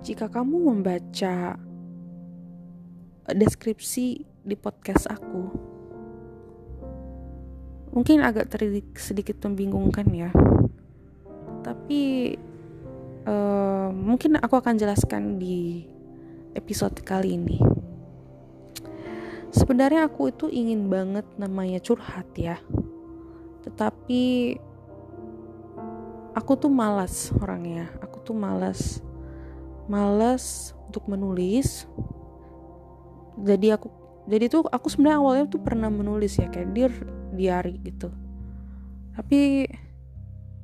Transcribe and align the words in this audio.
jika 0.00 0.32
kamu 0.32 0.72
membaca 0.72 1.60
deskripsi 3.28 4.24
di 4.40 4.56
podcast 4.56 5.04
aku, 5.12 5.52
mungkin 7.92 8.24
agak 8.24 8.48
terlihat 8.48 8.96
sedikit 8.96 9.36
membingungkan 9.44 10.08
ya. 10.16 10.32
Tapi 11.60 12.32
uh, 13.28 13.92
mungkin 13.92 14.40
aku 14.40 14.64
akan 14.64 14.80
jelaskan 14.80 15.36
di 15.36 15.84
episode 16.56 16.96
kali 17.04 17.36
ini. 17.36 17.60
Sebenarnya 19.52 20.08
aku 20.08 20.32
itu 20.32 20.48
ingin 20.48 20.88
banget 20.88 21.28
namanya 21.36 21.84
curhat 21.84 22.32
ya. 22.32 22.56
Tetapi 23.60 24.56
aku 26.36 26.52
tuh 26.60 26.70
malas 26.70 27.32
orangnya. 27.40 27.88
Tuh 28.26 28.34
malas 28.34 29.06
malas 29.86 30.74
untuk 30.90 31.06
menulis. 31.06 31.86
Jadi 33.38 33.70
aku 33.70 33.88
jadi 34.26 34.50
tuh 34.50 34.66
aku 34.66 34.90
sebenarnya 34.90 35.18
awalnya 35.22 35.46
tuh 35.46 35.62
pernah 35.62 35.86
menulis 35.86 36.34
ya 36.36 36.50
kayak 36.50 36.70
dir 36.74 36.92
diary 37.34 37.78
gitu. 37.86 38.10
Tapi 39.14 39.70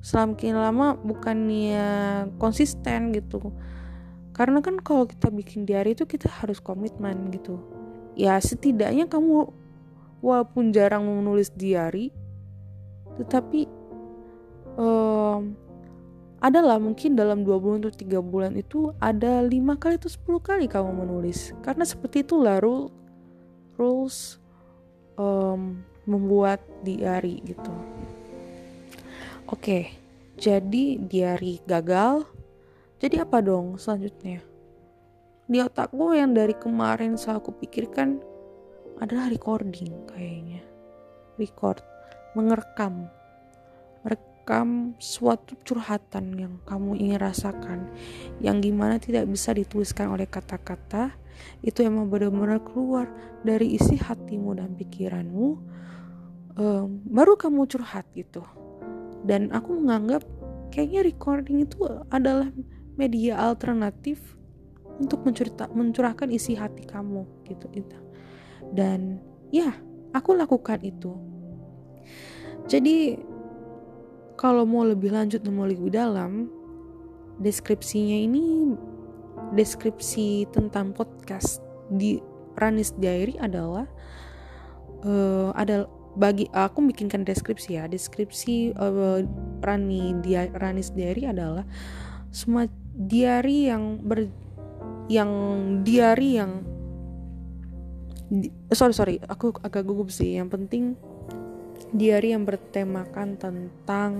selamakin 0.00 0.56
lama 0.56 0.96
bukannya 0.96 1.86
konsisten 2.40 3.12
gitu. 3.12 3.52
Karena 4.32 4.64
kan 4.64 4.80
kalau 4.80 5.04
kita 5.04 5.28
bikin 5.28 5.68
diary 5.68 5.92
itu 5.92 6.08
kita 6.08 6.32
harus 6.32 6.56
komitmen 6.64 7.28
gitu. 7.28 7.60
Ya 8.16 8.40
setidaknya 8.40 9.04
kamu 9.12 9.52
walaupun 10.24 10.72
jarang 10.72 11.04
menulis 11.04 11.52
diary 11.52 12.12
tetapi 13.20 13.68
um, 14.80 15.52
adalah 16.40 16.80
mungkin 16.80 17.14
dalam 17.14 17.44
dua 17.44 17.60
bulan 17.60 17.84
atau 17.84 17.94
tiga 17.94 18.24
bulan 18.24 18.56
itu 18.56 18.96
ada 18.96 19.44
lima 19.44 19.76
kali 19.76 20.00
atau 20.00 20.08
sepuluh 20.08 20.40
kali 20.40 20.66
kamu 20.66 21.04
menulis. 21.04 21.52
Karena 21.60 21.84
seperti 21.84 22.24
itulah 22.24 22.58
rule 22.58 22.88
rules 23.76 24.40
um, 25.20 25.84
membuat 26.08 26.64
diary 26.84 27.44
gitu. 27.44 27.72
Oke 29.46 30.00
jadi 30.40 30.96
diary 30.96 31.60
gagal. 31.68 32.24
Jadi 32.96 33.20
apa 33.20 33.44
dong 33.44 33.76
selanjutnya? 33.76 34.40
Di 35.44 35.60
otakku 35.60 36.16
yang 36.16 36.32
dari 36.32 36.56
kemarin 36.56 37.20
selalu 37.20 37.52
pikirkan 37.60 38.24
adalah 39.04 39.28
recording 39.28 39.92
kayaknya. 40.08 40.64
Record 41.36 41.84
mengerekam 42.32 43.12
merekam 44.50 44.98
suatu 44.98 45.54
curhatan 45.62 46.34
yang 46.34 46.54
kamu 46.66 46.98
ingin 46.98 47.22
rasakan 47.22 47.86
yang 48.42 48.58
gimana 48.58 48.98
tidak 48.98 49.30
bisa 49.30 49.54
dituliskan 49.54 50.10
oleh 50.10 50.26
kata-kata 50.26 51.14
itu 51.62 51.86
emang 51.86 52.10
benar-benar 52.10 52.58
keluar 52.66 53.06
dari 53.46 53.78
isi 53.78 53.94
hatimu 53.94 54.58
dan 54.58 54.74
pikiranmu 54.74 55.46
um, 56.58 56.98
baru 57.06 57.38
kamu 57.38 57.62
curhat 57.70 58.10
gitu. 58.18 58.42
Dan 59.22 59.54
aku 59.54 59.70
menganggap 59.78 60.26
kayaknya 60.74 61.06
recording 61.06 61.62
itu 61.62 61.86
adalah 62.10 62.50
media 62.98 63.38
alternatif 63.38 64.34
untuk 64.98 65.22
mencurita, 65.22 65.70
mencurahkan 65.70 66.26
isi 66.26 66.58
hati 66.58 66.90
kamu 66.90 67.22
gitu 67.46 67.70
itu 67.70 67.98
dan 68.74 69.22
ya 69.54 69.70
aku 70.10 70.34
lakukan 70.34 70.82
itu. 70.82 71.14
Jadi 72.66 73.29
kalau 74.40 74.64
mau 74.64 74.88
lebih 74.88 75.12
lanjut 75.12 75.44
dan 75.44 75.52
mau 75.52 75.68
lebih 75.68 75.92
dalam 75.92 76.48
deskripsinya 77.44 78.24
ini 78.24 78.72
deskripsi 79.52 80.48
tentang 80.48 80.96
podcast 80.96 81.60
di 81.92 82.16
Ranis 82.56 82.96
Diary 82.96 83.36
adalah 83.36 83.84
uh, 85.04 85.52
ada 85.52 85.84
bagi 86.16 86.48
aku 86.56 86.88
bikinkan 86.88 87.28
deskripsi 87.28 87.76
ya. 87.76 87.84
Deskripsi 87.84 88.72
uh, 88.80 89.20
Rani 89.60 90.16
dia 90.24 90.48
Ranis 90.56 90.96
Diary 90.96 91.28
adalah 91.28 91.68
semua 92.32 92.64
diary 92.96 93.68
yang 93.68 94.00
ber 94.00 94.24
yang 95.12 95.30
diary 95.84 96.40
yang 96.40 96.64
di, 98.30 98.46
sorry 98.72 98.94
sorry 98.94 99.14
aku 99.28 99.52
agak 99.60 99.84
gugup 99.84 100.08
sih. 100.08 100.40
Yang 100.40 100.48
penting 100.56 100.84
diary 101.90 102.34
yang 102.34 102.46
bertemakan 102.46 103.34
tentang 103.38 104.12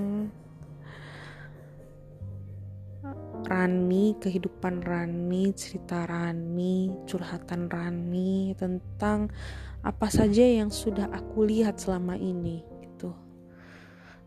Rani, 3.40 4.14
kehidupan 4.20 4.84
Rani, 4.84 5.50
cerita 5.56 6.06
Rani, 6.06 6.92
curhatan 7.08 7.66
Rani 7.66 8.54
tentang 8.54 9.32
apa 9.80 10.12
saja 10.12 10.44
yang 10.44 10.68
sudah 10.68 11.08
aku 11.08 11.48
lihat 11.48 11.80
selama 11.80 12.14
ini 12.14 12.62
gitu. 12.84 13.16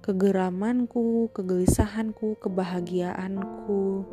Kegeramanku, 0.03 1.31
kegelisahanku, 1.31 2.35
kebahagiaanku 2.41 4.03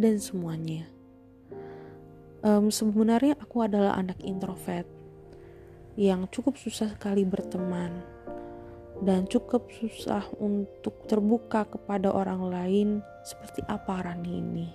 dan 0.00 0.18
semuanya. 0.18 0.88
Um, 2.42 2.72
sebenarnya 2.72 3.38
aku 3.38 3.62
adalah 3.62 3.94
anak 3.94 4.18
introvert 4.24 4.86
yang 5.98 6.26
cukup 6.30 6.54
susah 6.58 6.94
sekali 6.94 7.26
berteman 7.26 8.17
dan 8.98 9.30
cukup 9.30 9.70
susah 9.70 10.26
untuk 10.42 11.06
terbuka 11.06 11.66
kepada 11.70 12.10
orang 12.10 12.42
lain 12.50 12.88
seperti 13.22 13.62
apa 13.70 14.02
Rani 14.02 14.32
ini. 14.34 14.68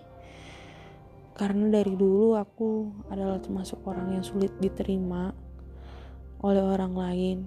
Karena 1.33 1.65
dari 1.67 1.91
dulu 1.97 2.37
aku 2.37 2.93
adalah 3.09 3.41
termasuk 3.41 3.81
orang 3.89 4.15
yang 4.15 4.23
sulit 4.23 4.53
diterima 4.61 5.33
oleh 6.39 6.63
orang 6.63 6.93
lain. 6.93 7.37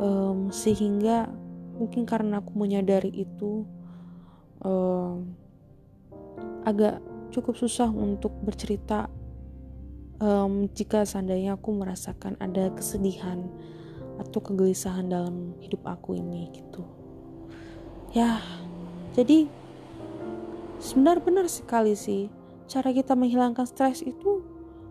Um, 0.00 0.50
sehingga 0.54 1.30
mungkin 1.78 2.04
karena 2.04 2.42
aku 2.42 2.52
menyadari 2.54 3.10
itu 3.10 3.64
um, 4.60 5.34
agak 6.66 7.00
cukup 7.30 7.56
susah 7.56 7.88
untuk 7.88 8.34
bercerita 8.42 9.08
um, 10.20 10.68
jika 10.70 11.02
seandainya 11.02 11.56
aku 11.56 11.72
merasakan 11.74 12.36
ada 12.38 12.70
kesedihan 12.76 13.48
atau 14.20 14.38
kegelisahan 14.44 15.08
dalam 15.08 15.56
hidup 15.64 15.80
aku 15.88 16.20
ini 16.20 16.52
gitu. 16.52 16.84
Ya 18.12 18.44
jadi 19.16 19.48
sebenarnya 20.78 21.24
benar 21.24 21.46
sekali 21.48 21.96
sih 21.96 22.28
cara 22.68 22.92
kita 22.92 23.16
menghilangkan 23.16 23.64
stres 23.64 24.04
itu 24.04 24.44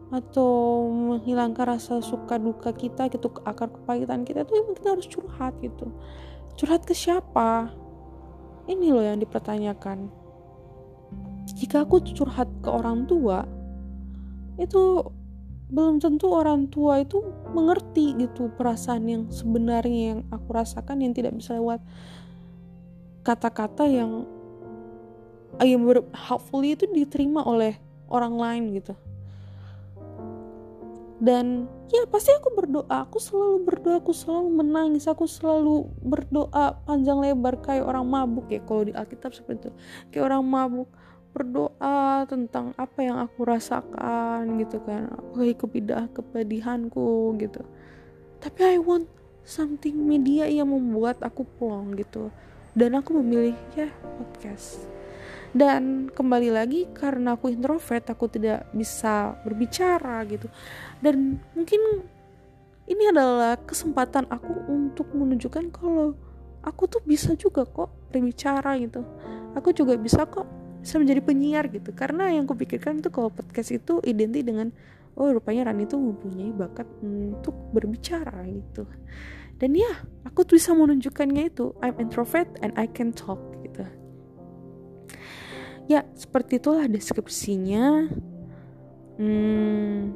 atau 0.09 0.89
menghilangkan 0.89 1.78
rasa 1.78 2.01
suka 2.01 2.41
duka 2.41 2.73
kita 2.73 3.13
gitu 3.13 3.29
akar 3.45 3.69
kepahitan 3.69 4.25
kita 4.25 4.41
itu 4.41 4.57
emang 4.57 4.73
kita 4.73 4.89
harus 4.97 5.06
curhat 5.06 5.53
gitu. 5.62 5.94
Curhat 6.57 6.84
ke 6.84 6.97
siapa? 6.97 7.69
Ini 8.66 8.89
loh 8.89 9.06
yang 9.06 9.22
dipertanyakan. 9.22 10.09
Jika 11.53 11.85
aku 11.85 12.01
curhat 12.01 12.50
ke 12.62 12.69
orang 12.69 13.06
tua 13.06 13.45
itu 14.57 15.06
belum 15.69 16.02
tentu 16.02 16.34
orang 16.34 16.66
tua 16.66 17.06
itu 17.06 17.22
mengerti 17.53 18.18
gitu 18.18 18.50
perasaan 18.57 19.06
yang 19.06 19.24
sebenarnya 19.30 20.18
yang 20.18 20.19
aku 20.34 20.50
rasakan 20.50 21.06
yang 21.06 21.13
tidak 21.13 21.38
bisa 21.38 21.53
lewat 21.57 21.78
kata-kata 23.22 23.85
yang 23.85 24.25
yang 25.62 25.81
hopefully 26.13 26.74
itu 26.74 26.90
diterima 26.90 27.45
oleh 27.45 27.77
orang 28.10 28.33
lain 28.38 28.63
gitu. 28.81 28.94
Dan 31.19 31.68
ya 31.92 32.07
pasti 32.07 32.31
aku 32.31 32.56
berdoa 32.56 33.04
aku 33.04 33.19
selalu 33.19 33.68
berdoa 33.68 34.00
aku 34.00 34.16
selalu 34.16 34.56
menangis 34.56 35.04
aku 35.04 35.27
selalu 35.27 35.92
berdoa 36.00 36.80
panjang 36.88 37.19
lebar 37.19 37.60
kayak 37.60 37.83
orang 37.83 38.07
mabuk 38.07 38.48
ya 38.48 38.63
kalau 38.63 38.88
di 38.88 38.95
Alkitab 38.95 39.36
seperti 39.36 39.68
itu. 39.68 39.71
Kayak 40.16 40.33
orang 40.33 40.44
mabuk 40.48 40.89
berdoa 41.36 42.08
tentang 42.25 42.74
apa 42.75 43.00
yang 43.04 43.18
aku 43.21 43.45
rasakan 43.45 44.60
gitu 44.60 44.81
kan. 44.83 45.12
Apa 45.12 45.44
kepidah 45.56 46.10
kepedihanku 46.12 47.36
gitu. 47.39 47.63
Tapi 48.39 48.75
I 48.75 48.77
want 48.80 49.07
something 49.44 49.95
media 50.07 50.48
yang 50.48 50.71
membuat 50.71 51.19
aku 51.24 51.45
plong 51.60 51.95
gitu. 52.00 52.31
Dan 52.75 52.95
aku 52.95 53.19
memilih 53.19 53.56
ya 53.75 53.92
podcast. 54.18 54.88
Dan 55.50 56.13
kembali 56.13 56.54
lagi 56.54 56.86
karena 56.94 57.33
aku 57.33 57.50
introvert 57.50 58.06
aku 58.10 58.30
tidak 58.30 58.69
bisa 58.75 59.33
berbicara 59.42 60.21
gitu. 60.30 60.45
Dan 61.01 61.42
mungkin 61.57 62.06
ini 62.89 63.04
adalah 63.10 63.57
kesempatan 63.57 64.30
aku 64.30 64.66
untuk 64.69 65.10
menunjukkan 65.13 65.74
kalau 65.74 66.13
aku 66.62 66.86
tuh 66.86 67.01
bisa 67.06 67.33
juga 67.33 67.66
kok 67.66 67.89
berbicara 68.13 68.77
gitu. 68.77 69.06
Aku 69.57 69.74
juga 69.74 69.98
bisa 69.98 70.25
kok 70.30 70.45
bisa 70.80 70.96
menjadi 70.98 71.22
penyiar 71.24 71.66
gitu. 71.70 71.92
Karena 71.92 72.31
yang 72.31 72.48
kupikirkan 72.48 73.04
itu 73.04 73.12
kalau 73.12 73.30
podcast 73.30 73.70
itu 73.76 74.00
identik 74.08 74.48
dengan 74.48 74.72
oh 75.20 75.30
rupanya 75.36 75.70
Rani 75.70 75.84
itu 75.84 76.00
mempunyai 76.00 76.52
bakat 76.56 76.88
untuk 77.04 77.56
berbicara 77.76 78.48
gitu. 78.48 78.88
Dan 79.60 79.76
ya 79.76 79.92
aku 80.24 80.48
tuh 80.48 80.56
bisa 80.56 80.72
menunjukkannya 80.72 81.52
itu 81.52 81.76
I'm 81.84 82.00
introvert 82.00 82.48
and 82.64 82.72
I 82.80 82.88
can 82.88 83.12
talk 83.12 83.40
gitu. 83.60 83.84
Ya 85.92 86.08
seperti 86.16 86.64
itulah 86.64 86.88
deskripsinya. 86.88 88.08
Hmm, 89.20 90.16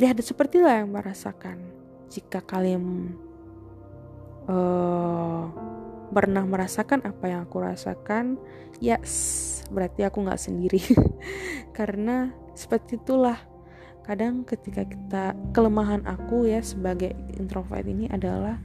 ya 0.00 0.16
ada 0.16 0.24
seperti 0.24 0.64
lah 0.64 0.80
yang 0.80 0.96
merasakan. 0.96 1.60
Jika 2.08 2.40
kalian 2.40 3.12
uh, 4.48 5.67
pernah 6.10 6.44
merasakan 6.44 7.04
apa 7.04 7.24
yang 7.28 7.40
aku 7.44 7.60
rasakan? 7.62 8.40
Yes 8.78 9.46
berarti 9.68 10.04
aku 10.04 10.24
nggak 10.24 10.40
sendiri. 10.40 10.82
Karena 11.76 12.32
seperti 12.56 12.98
itulah 12.98 13.38
kadang 14.02 14.42
ketika 14.48 14.88
kita 14.88 15.36
kelemahan 15.52 16.00
aku 16.08 16.48
ya 16.48 16.64
sebagai 16.64 17.12
introvert 17.36 17.84
ini 17.84 18.08
adalah 18.08 18.56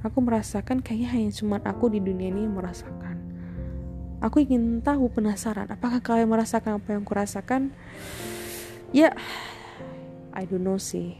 aku 0.00 0.24
merasakan 0.24 0.80
kayaknya 0.80 1.08
hanya 1.12 1.30
cuma 1.36 1.56
aku 1.62 1.92
di 1.92 2.00
dunia 2.00 2.32
ini 2.32 2.48
merasakan. 2.48 3.20
Aku 4.20 4.40
ingin 4.40 4.84
tahu 4.84 5.08
penasaran 5.12 5.68
apakah 5.68 6.00
kalian 6.00 6.28
merasakan 6.28 6.80
apa 6.80 6.88
yang 6.96 7.04
aku 7.04 7.14
rasakan? 7.16 7.72
Ya 8.90 9.12
yeah, 9.12 9.14
I 10.32 10.48
don't 10.48 10.64
know 10.64 10.80
sih. 10.80 11.16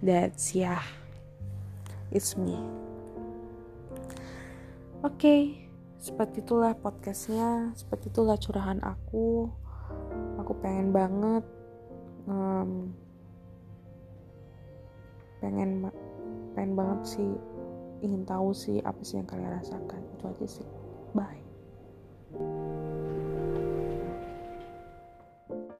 That's 0.00 0.56
yeah 0.56 0.84
it's 2.08 2.38
me 2.40 2.87
oke 5.02 5.14
okay, 5.14 5.70
seperti 5.98 6.42
itulah 6.42 6.74
podcastnya 6.78 7.74
seperti 7.74 8.10
itulah 8.10 8.38
curahan 8.38 8.78
aku. 8.82 9.50
Aku 10.38 10.52
pengen 10.62 10.94
banget 10.94 11.44
um, 12.30 12.94
pengen 15.42 15.90
pengen 16.54 16.72
banget 16.74 17.18
sih 17.18 17.30
ingin 18.02 18.22
tahu 18.22 18.54
sih 18.54 18.78
apa 18.82 19.02
sih 19.02 19.18
yang 19.18 19.26
kalian 19.26 19.58
rasakan. 19.58 20.02
Itu 20.18 20.24
aja 20.30 20.46
sih. 20.46 20.66
Bye 21.14 21.47